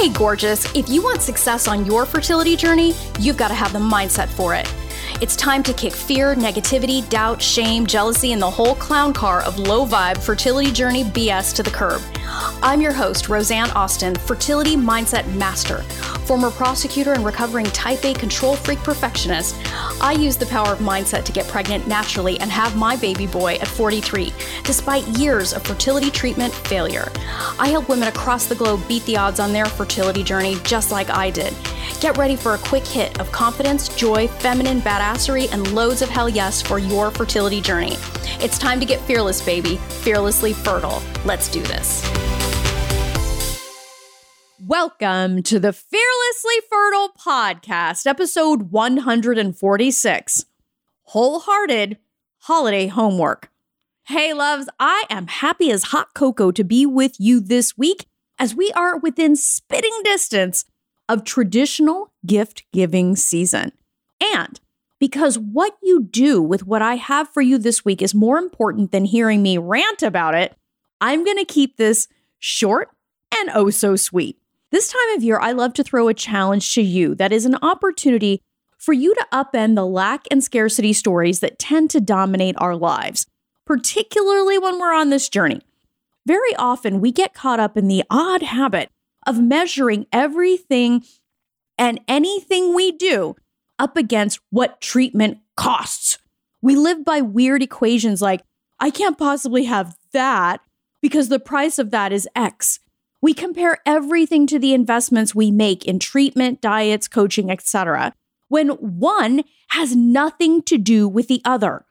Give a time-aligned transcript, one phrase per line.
[0.00, 0.64] Hey, gorgeous.
[0.74, 4.54] If you want success on your fertility journey, you've got to have the mindset for
[4.54, 4.66] it.
[5.20, 9.58] It's time to kick fear, negativity, doubt, shame, jealousy, and the whole clown car of
[9.58, 12.00] low vibe fertility journey BS to the curb.
[12.62, 15.82] I'm your host, Rosanne Austin, fertility mindset master,
[16.24, 19.56] former prosecutor and recovering type A control freak perfectionist.
[20.00, 23.56] I use the power of mindset to get pregnant naturally and have my baby boy
[23.56, 24.32] at 43,
[24.70, 27.10] despite years of fertility treatment failure.
[27.58, 31.10] I help women across the globe beat the odds on their fertility journey just like
[31.10, 31.52] I did.
[32.00, 36.28] Get ready for a quick hit of confidence, joy, feminine badassery, and loads of hell
[36.28, 37.96] yes for your fertility journey.
[38.38, 41.02] It's time to get fearless, baby, fearlessly fertile.
[41.24, 42.08] Let's do this.
[44.64, 50.44] Welcome to the Fearlessly Fertile Podcast, episode 146
[51.06, 51.96] Wholehearted
[52.42, 53.50] Holiday Homework.
[54.10, 58.06] Hey, loves, I am happy as hot cocoa to be with you this week
[58.40, 60.64] as we are within spitting distance
[61.08, 63.70] of traditional gift giving season.
[64.20, 64.58] And
[64.98, 68.90] because what you do with what I have for you this week is more important
[68.90, 70.56] than hearing me rant about it,
[71.00, 72.08] I'm going to keep this
[72.40, 72.88] short
[73.38, 74.40] and oh so sweet.
[74.72, 77.58] This time of year, I love to throw a challenge to you that is an
[77.62, 78.40] opportunity
[78.76, 83.24] for you to upend the lack and scarcity stories that tend to dominate our lives,
[83.70, 85.60] particularly when we're on this journey.
[86.26, 88.90] Very often, we get caught up in the odd habit
[89.28, 91.04] of measuring everything
[91.78, 93.36] and anything we do
[93.78, 96.18] up against what treatment costs.
[96.60, 98.42] We live by weird equations like,
[98.80, 100.62] I can't possibly have that
[101.00, 102.80] because the price of that is X.
[103.22, 108.14] We compare everything to the investments we make in treatment, diets, coaching, etc.
[108.48, 111.84] when one has nothing to do with the other.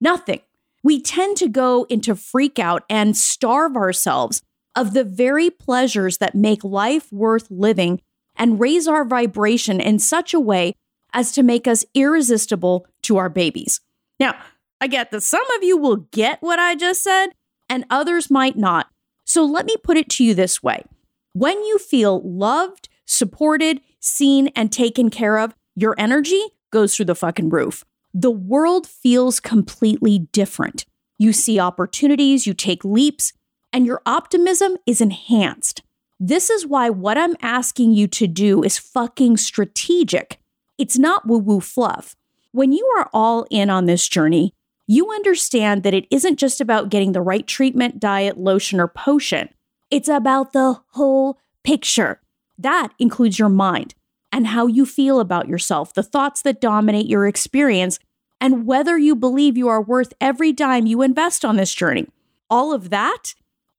[0.00, 0.40] Nothing.
[0.82, 4.42] We tend to go into freak out and starve ourselves
[4.76, 8.00] of the very pleasures that make life worth living
[8.36, 10.74] and raise our vibration in such a way
[11.12, 13.80] as to make us irresistible to our babies.
[14.20, 14.36] Now,
[14.80, 17.28] I get that some of you will get what I just said
[17.68, 18.88] and others might not.
[19.24, 20.84] So let me put it to you this way
[21.32, 27.14] when you feel loved, supported, seen, and taken care of, your energy goes through the
[27.14, 27.84] fucking roof.
[28.14, 30.84] The world feels completely different.
[31.18, 33.32] You see opportunities, you take leaps,
[33.72, 35.82] and your optimism is enhanced.
[36.18, 40.38] This is why what I'm asking you to do is fucking strategic.
[40.78, 42.16] It's not woo woo fluff.
[42.52, 44.52] When you are all in on this journey,
[44.86, 49.50] you understand that it isn't just about getting the right treatment, diet, lotion, or potion.
[49.90, 52.20] It's about the whole picture.
[52.56, 53.94] That includes your mind
[54.32, 57.98] and how you feel about yourself, the thoughts that dominate your experience,
[58.40, 62.06] and whether you believe you are worth every dime you invest on this journey.
[62.50, 63.34] All of that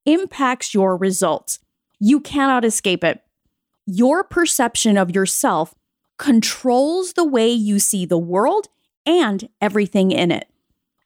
[0.06, 1.58] impacts your results.
[1.98, 3.22] You cannot escape it.
[3.86, 5.74] Your perception of yourself
[6.18, 8.68] controls the way you see the world
[9.06, 10.46] and everything in it.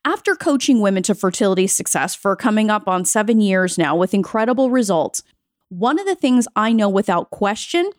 [0.04, 4.70] After coaching women to fertility success for coming up on seven years now with incredible
[4.70, 5.22] results,
[5.70, 7.90] one of the things I know without question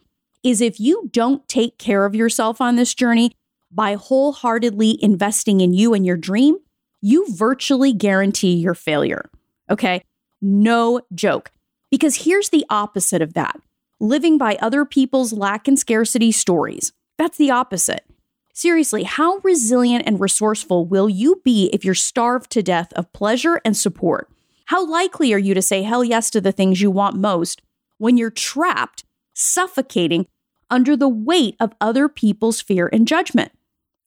[0.46, 3.32] is if you don't take care of yourself on this journey
[3.72, 6.58] by wholeheartedly investing in you and your dream,
[7.02, 9.30] you virtually guarantee your failure.
[9.70, 10.04] Okay.
[10.42, 11.52] No joke.
[11.90, 13.60] Because here's the opposite of that
[14.00, 16.92] living by other people's lack and scarcity stories.
[17.18, 18.06] That's the opposite.
[18.54, 23.62] Seriously, how resilient and resourceful will you be if you're starved to death of pleasure
[23.66, 24.30] and support?
[24.66, 27.62] How likely are you to say hell yes to the things you want most
[27.98, 30.28] when you're trapped, suffocating
[30.70, 33.52] under the weight of other people's fear and judgment?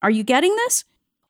[0.03, 0.85] Are you getting this?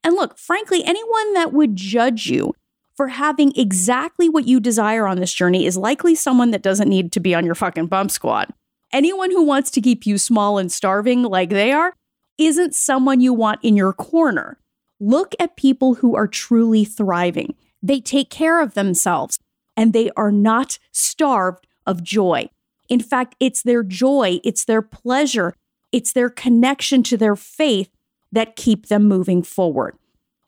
[0.04, 2.54] And look, frankly, anyone that would judge you
[2.96, 7.12] for having exactly what you desire on this journey is likely someone that doesn't need
[7.12, 8.52] to be on your fucking bump squad.
[8.92, 11.94] Anyone who wants to keep you small and starving like they are
[12.38, 14.58] isn't someone you want in your corner.
[15.00, 17.54] Look at people who are truly thriving.
[17.82, 19.38] They take care of themselves
[19.76, 22.48] and they are not starved of joy.
[22.88, 25.54] In fact, it's their joy, it's their pleasure,
[25.92, 27.90] it's their connection to their faith
[28.32, 29.96] that keep them moving forward.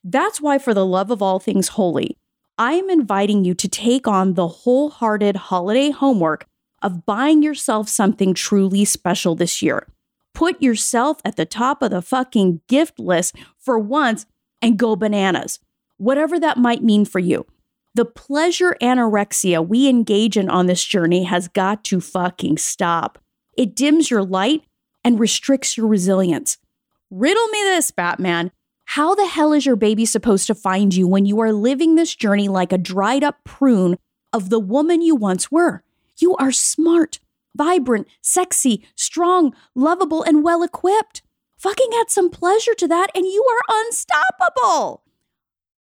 [0.02, 2.16] That's why, for the love of all things holy,
[2.58, 6.46] I am inviting you to take on the wholehearted holiday homework
[6.82, 9.86] of buying yourself something truly special this year.
[10.34, 14.26] Put yourself at the top of the fucking gift list for once
[14.62, 15.58] and go bananas,
[15.98, 17.46] whatever that might mean for you.
[17.94, 23.18] The pleasure anorexia we engage in on this journey has got to fucking stop.
[23.56, 24.62] It dims your light
[25.02, 26.58] and restricts your resilience.
[27.10, 28.52] Riddle me this, Batman.
[28.84, 32.14] How the hell is your baby supposed to find you when you are living this
[32.14, 33.98] journey like a dried up prune
[34.32, 35.82] of the woman you once were?
[36.18, 37.18] You are smart,
[37.56, 41.22] vibrant, sexy, strong, lovable, and well equipped.
[41.58, 45.02] Fucking add some pleasure to that, and you are unstoppable.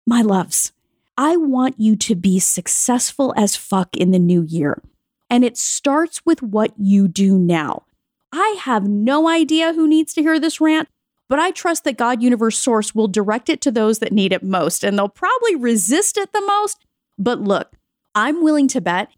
[0.07, 0.71] My loves,
[1.17, 4.81] I want you to be successful as fuck in the new year.
[5.29, 7.83] And it starts with what you do now.
[8.31, 10.89] I have no idea who needs to hear this rant,
[11.29, 14.43] but I trust that God Universe Source will direct it to those that need it
[14.43, 16.85] most, and they'll probably resist it the most.
[17.17, 17.75] But look,
[18.13, 19.09] I'm willing to bet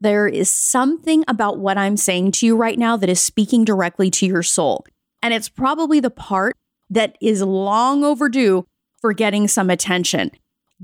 [0.00, 4.10] there is something about what I'm saying to you right now that is speaking directly
[4.10, 4.84] to your soul.
[5.22, 6.54] And it's probably the part
[6.90, 8.66] that is long overdue
[9.00, 10.30] for getting some attention.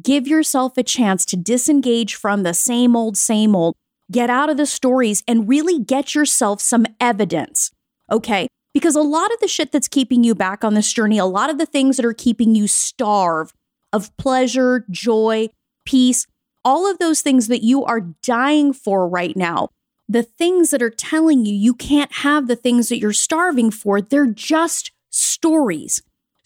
[0.01, 3.75] Give yourself a chance to disengage from the same old, same old,
[4.11, 7.71] get out of the stories, and really get yourself some evidence.
[8.11, 8.49] Okay.
[8.73, 11.51] Because a lot of the shit that's keeping you back on this journey, a lot
[11.51, 13.55] of the things that are keeping you starved
[13.93, 15.49] of pleasure, joy,
[15.85, 16.27] peace,
[16.65, 19.69] all of those things that you are dying for right now,
[20.09, 24.01] the things that are telling you you can't have the things that you're starving for,
[24.01, 26.03] they're just stories.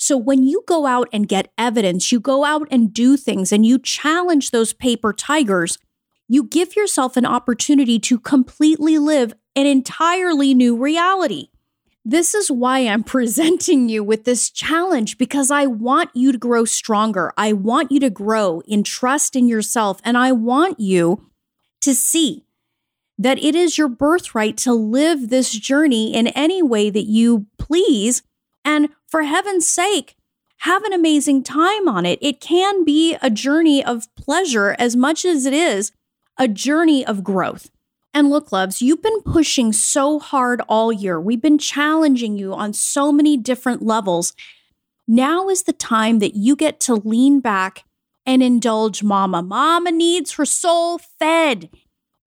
[0.06, 3.67] So when you go out and get evidence, you go out and do things and
[3.67, 5.79] you challenge those paper tigers,
[6.29, 11.49] you give yourself an opportunity to completely live an entirely new reality.
[12.05, 16.64] This is why I'm presenting you with this challenge because I want you to grow
[16.64, 17.32] stronger.
[17.37, 20.00] I want you to grow in trust in yourself.
[20.05, 21.29] And I want you
[21.81, 22.44] to see
[23.19, 28.23] that it is your birthright to live this journey in any way that you please.
[28.64, 30.15] And for heaven's sake,
[30.59, 32.19] have an amazing time on it.
[32.21, 35.91] It can be a journey of pleasure as much as it is
[36.37, 37.71] a journey of growth.
[38.13, 41.19] And look, loves, you've been pushing so hard all year.
[41.19, 44.35] We've been challenging you on so many different levels.
[45.09, 47.85] Now is the time that you get to lean back
[48.27, 49.43] and indulge mama.
[49.43, 51.71] Mama needs her soul fed.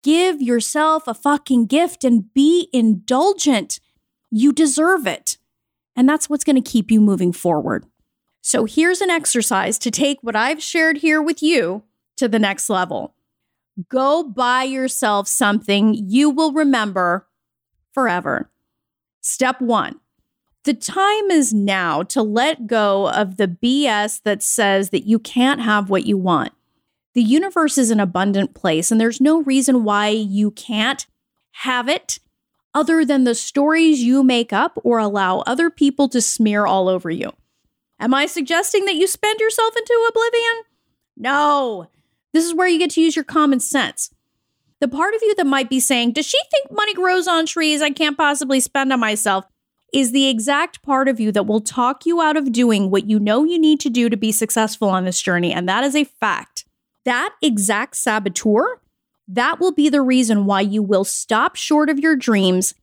[0.01, 3.79] Give yourself a fucking gift and be indulgent.
[4.31, 5.37] You deserve it.
[5.99, 7.85] And that's what's going to keep you moving forward.
[8.39, 11.83] So here's an exercise to take what I've shared here with you
[12.15, 13.15] to the next level.
[13.89, 17.27] Go buy yourself something you will remember
[17.93, 18.49] forever.
[19.19, 19.99] Step one
[20.63, 25.59] the time is now to let go of the BS that says that you can't
[25.59, 26.53] have what you want.
[27.13, 31.05] The universe is an abundant place, and there's no reason why you can't
[31.51, 32.19] have it
[32.79, 37.11] other than the stories you make up or allow other people to smear all over
[37.11, 37.33] you.
[37.99, 40.63] Am I suggesting that you spend yourself into oblivion?
[41.17, 41.89] No.
[42.31, 44.11] This is where you get to use your common sense.
[44.79, 47.81] The part of you that might be saying, Does she think money grows on trees
[47.81, 49.45] I can't possibly spend on myself?
[49.91, 53.19] is the exact part of you that will talk you out of doing what you
[53.19, 55.51] know you need to do to be successful on this journey.
[55.51, 56.65] And that is a fact.
[57.05, 58.81] That exact saboteur,
[59.29, 62.73] that will be the reason why you will stop short of your dreams.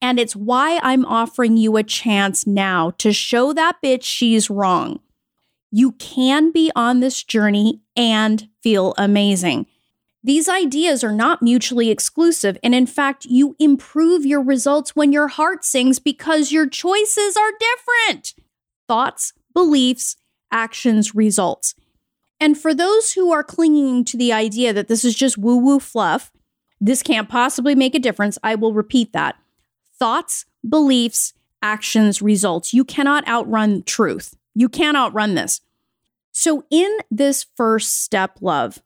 [0.00, 4.98] And it's why I'm offering you a chance now to show that bitch she's wrong.
[5.70, 9.66] You can be on this journey and feel amazing.
[10.24, 12.58] These ideas are not mutually exclusive.
[12.62, 17.52] And in fact, you improve your results when your heart sings because your choices are
[17.58, 18.34] different
[18.88, 20.16] thoughts, beliefs,
[20.50, 21.74] actions, results.
[22.42, 25.78] And for those who are clinging to the idea that this is just woo woo
[25.78, 26.32] fluff,
[26.80, 29.36] this can't possibly make a difference, I will repeat that.
[29.96, 32.74] Thoughts, beliefs, actions, results.
[32.74, 34.36] You cannot outrun truth.
[34.56, 35.60] You can't outrun this.
[36.32, 38.82] So, in this first step, love,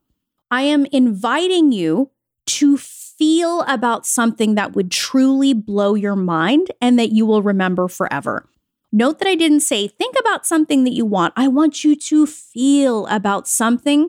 [0.50, 2.10] I am inviting you
[2.48, 7.88] to feel about something that would truly blow your mind and that you will remember
[7.88, 8.46] forever.
[8.96, 11.34] Note that I didn't say think about something that you want.
[11.36, 14.08] I want you to feel about something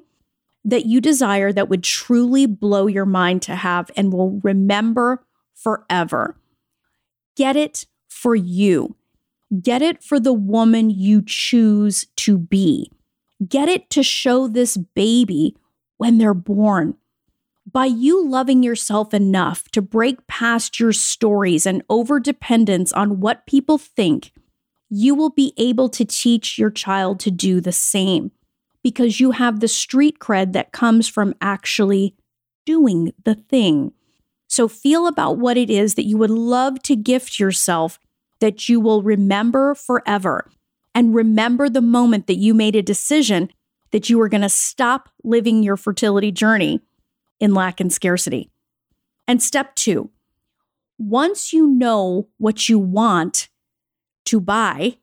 [0.63, 6.37] that you desire that would truly blow your mind to have and will remember forever.
[7.35, 8.95] Get it for you.
[9.61, 12.89] Get it for the woman you choose to be.
[13.45, 15.57] Get it to show this baby
[15.97, 16.95] when they're born.
[17.69, 23.45] By you loving yourself enough to break past your stories and over dependence on what
[23.45, 24.31] people think,
[24.89, 28.31] you will be able to teach your child to do the same
[28.83, 32.15] because you have the street cred that comes from actually
[32.65, 33.91] doing the thing.
[34.47, 37.99] So feel about what it is that you would love to gift yourself
[38.39, 40.49] that you will remember forever
[40.95, 43.49] and remember the moment that you made a decision
[43.91, 46.81] that you were going to stop living your fertility journey
[47.39, 48.49] in lack and scarcity.
[49.27, 50.09] And step two,
[50.97, 53.49] once you know what you want
[54.27, 54.97] to buy,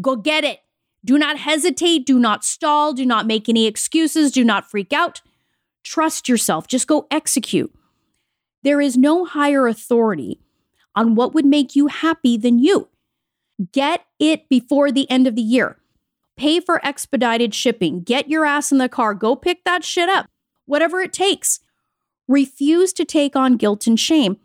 [0.00, 0.60] go get it.
[1.04, 2.04] Do not hesitate.
[2.04, 2.92] Do not stall.
[2.92, 4.32] Do not make any excuses.
[4.32, 5.22] Do not freak out.
[5.84, 6.66] Trust yourself.
[6.66, 7.72] Just go execute.
[8.62, 10.40] There is no higher authority
[10.96, 12.88] on what would make you happy than you.
[13.72, 15.78] Get it before the end of the year.
[16.36, 18.02] Pay for expedited shipping.
[18.02, 19.14] Get your ass in the car.
[19.14, 20.26] Go pick that shit up.
[20.66, 21.60] Whatever it takes.
[22.26, 24.38] Refuse to take on guilt and shame.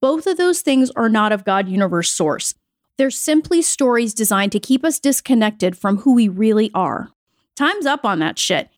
[0.00, 2.54] Both of those things are not of God universe source.
[2.98, 7.10] They're simply stories designed to keep us disconnected from who we really are.
[7.54, 8.70] Time's up on that shit.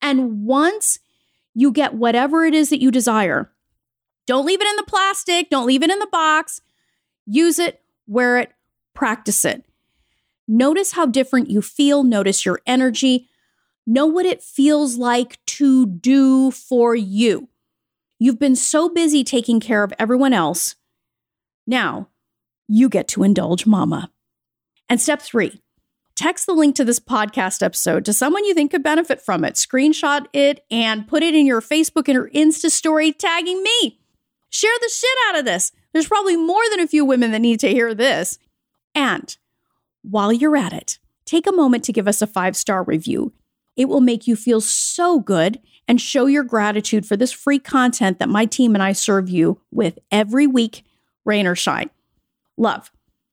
[0.00, 0.98] And once
[1.54, 3.50] you get whatever it is that you desire,
[4.26, 6.60] don't leave it in the plastic, don't leave it in the box.
[7.26, 8.52] Use it, wear it,
[8.94, 9.64] practice it.
[10.48, 13.28] Notice how different you feel, notice your energy,
[13.86, 17.48] know what it feels like to do for you.
[18.18, 20.76] You've been so busy taking care of everyone else.
[21.66, 22.08] Now,
[22.68, 24.10] you get to indulge mama.
[24.88, 25.60] And step three,
[26.14, 29.54] text the link to this podcast episode to someone you think could benefit from it.
[29.54, 33.98] Screenshot it and put it in your Facebook and or Insta story, tagging me.
[34.48, 35.72] Share the shit out of this.
[35.92, 38.38] There's probably more than a few women that need to hear this.
[38.94, 39.36] And
[40.02, 43.32] while you're at it, take a moment to give us a five star review.
[43.76, 48.18] It will make you feel so good and show your gratitude for this free content
[48.18, 50.84] that my team and I serve you with every week,
[51.24, 51.90] rain or shine.
[52.56, 52.90] Love.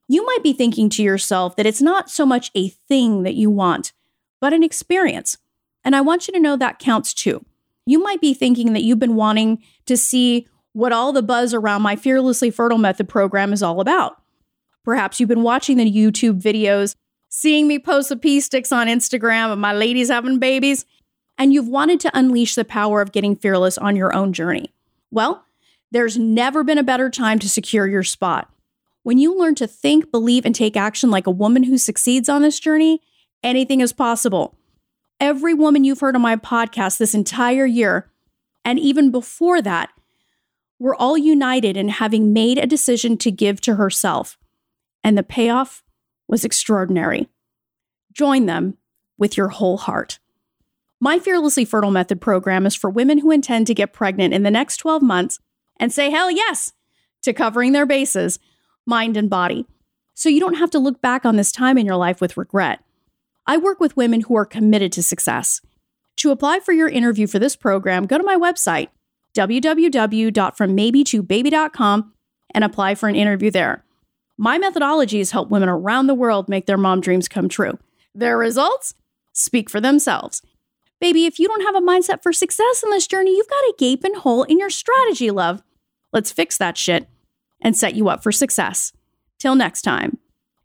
[0.07, 3.49] You might be thinking to yourself that it's not so much a thing that you
[3.49, 3.93] want,
[4.41, 5.37] but an experience.
[5.83, 7.45] And I want you to know that counts too.
[7.85, 11.81] You might be thinking that you've been wanting to see what all the buzz around
[11.81, 14.21] my Fearlessly Fertile Method program is all about.
[14.83, 16.95] Perhaps you've been watching the YouTube videos,
[17.29, 20.85] seeing me post the pee sticks on Instagram of my ladies having babies,
[21.37, 24.73] and you've wanted to unleash the power of getting fearless on your own journey.
[25.11, 25.45] Well,
[25.91, 28.49] there's never been a better time to secure your spot.
[29.03, 32.41] When you learn to think, believe, and take action like a woman who succeeds on
[32.41, 33.01] this journey,
[33.43, 34.57] anything is possible.
[35.19, 38.09] Every woman you've heard on my podcast this entire year,
[38.65, 39.89] and even before that,
[40.79, 44.37] we're all united in having made a decision to give to herself.
[45.03, 45.83] And the payoff
[46.27, 47.29] was extraordinary.
[48.11, 48.77] Join them
[49.17, 50.19] with your whole heart.
[50.99, 54.51] My Fearlessly Fertile Method program is for women who intend to get pregnant in the
[54.51, 55.39] next 12 months
[55.77, 56.71] and say hell yes
[57.23, 58.39] to covering their bases
[58.85, 59.65] mind, and body.
[60.13, 62.79] So you don't have to look back on this time in your life with regret.
[63.45, 65.61] I work with women who are committed to success.
[66.17, 68.89] To apply for your interview for this program, go to my website,
[69.35, 72.13] www.frommaybe2baby.com,
[72.53, 73.83] and apply for an interview there.
[74.37, 77.79] My methodologies help women around the world make their mom dreams come true.
[78.13, 78.93] Their results
[79.33, 80.41] speak for themselves.
[81.01, 83.73] Baby, if you don't have a mindset for success in this journey, you've got a
[83.77, 85.63] gaping hole in your strategy, love.
[86.13, 87.07] Let's fix that shit
[87.63, 88.93] and set you up for success.
[89.39, 90.19] Till next time,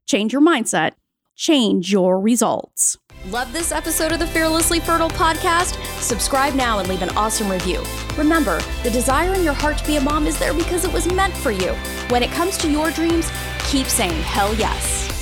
[0.06, 0.92] change your mindset,
[1.36, 2.98] change your results.
[3.26, 5.82] Love this episode of the Fearlessly Fertile podcast?
[6.00, 7.82] Subscribe now and leave an awesome review.
[8.16, 11.12] Remember, the desire in your heart to be a mom is there because it was
[11.12, 11.72] meant for you.
[12.10, 13.30] When it comes to your dreams,
[13.66, 15.17] keep saying hell yes.